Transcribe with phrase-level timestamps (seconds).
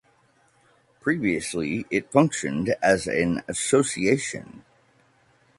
[0.99, 4.65] Previously it functioned as an association.